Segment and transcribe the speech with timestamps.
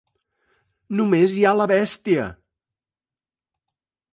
[0.99, 2.25] "Només hi ha la bèstia!".